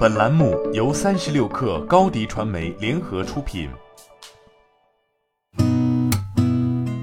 [0.00, 3.68] 本栏目由三十六氪高低传媒联合出品。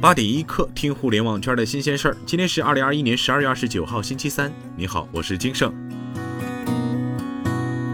[0.02, 2.18] 八点一刻，听互联网圈的新鲜事儿。
[2.26, 4.52] 今天是二零二一年十二月二十九号，星期三。
[4.76, 5.72] 你好，我是金盛。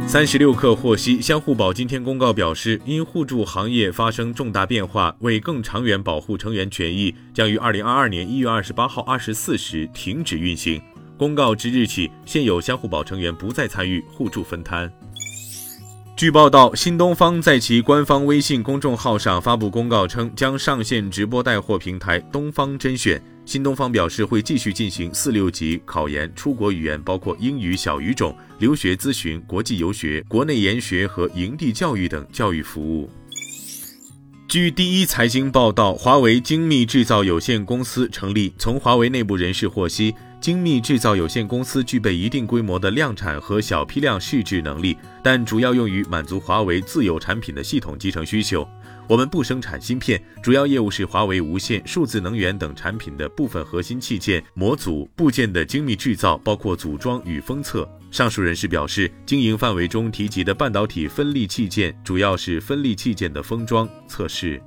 [0.08, 10.82] 三十六氪获悉，相互保今天公告表示，因互助行业发生重大变化，为更长远保护成员权益，将于二零二二年一月二十八号二十四时停止运行。
[11.18, 14.92] 公告之日起，现有相互保成员不再参与互助分摊。
[16.16, 23.22] 据报道，新东方在其官方微信公众号上发布公告称，将上线直播带货平台东方甄选。
[23.46, 33.10] 新东方表示，会继续进行四六级考研、出国语言，包括英语小语种、留学咨询、国际游学、国内研学和营地教育等教育服务。
[34.48, 38.54] 据第一财经报道，华为精密制造有限公司成立。
[38.58, 40.14] 从华为内部人士获悉，
[40.44, 48.68] 精密制造有限公司具备一定规模的量产和小批量试制能力，但主要用于满足华为自有产品的系统集成需求。
[49.08, 57.90] 我们不生产芯片，主要业务是华为无线、数字能源等产品的部分核心器件、模组、部件的精密制造，包括组装与封测。
[58.12, 64.62] 上述人士表示，经营范围中提及的半导体分立器件，主要是分立器件的封装测试。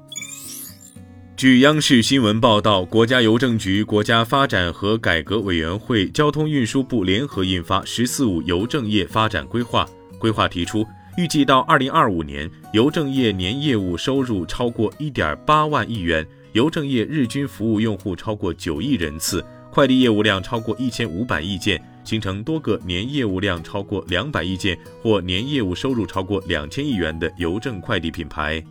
[1.37, 9.87] 据央视新闻报道，国家邮政局、国家发展和改革委员会、交通运输部联合印发《“十四五”邮政业发展规划》，
[10.19, 10.87] 规划提出。
[11.19, 28.65] 预计到二零二五年，邮政业年业务收入超过一点八万亿元，邮政业日均服务用户超过九亿人次，快递业务量超过一千五百亿件，形成多个年业务量超过两百亿件或年业务收入超过两千亿元的邮政快递品牌。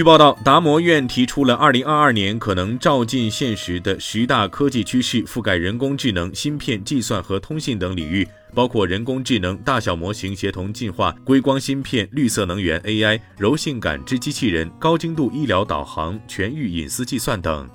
[0.00, 8.26] 据报道，达摩院提出了2022年可能照进现实的十大科技趋势，覆盖人工智能、芯片、计算和通信等领域。
[8.54, 17.68] 包括人工智能、大小模型协同进化、硅光芯片、绿色能源、AI、柔性感知机器人、高精度医疗导航、全域隐私计算等。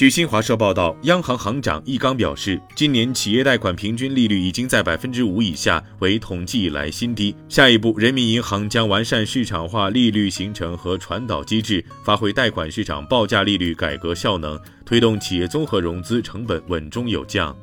[0.00, 7.36] 据新华社报道，央行行长易纲表示，今年企业贷款平均利率已经在百分之五以下，为统计以来新低。
[7.50, 17.54] 下一步，人民银行将完善市场化利率形成和传导机制，发挥贷款市场报价利率改革效能，推动企业综合融资成本稳中有降。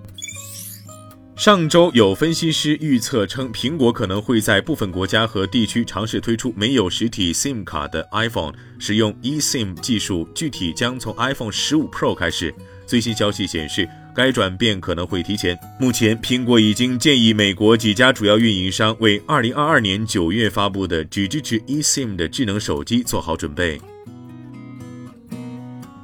[1.37, 12.51] 上周有分析师预测称，苹果可能会在部分国家和地区尝试推出没有实体 SIM 卡的 iPhone，使用 eSIM 技术，具体将从 iPhone 十五 Pro 开始。
[12.87, 15.55] 最新消息显示，该转变可能会提前。
[15.79, 23.79] 目前，苹果已经建议美国几家主要运营商为2022年9月发布的只支持 eSIM 的智能手机做好准备。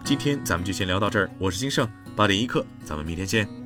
[0.03, 3.62] 今天咱们就先聊到这儿，我是金盛，八点一刻，咱们明天见。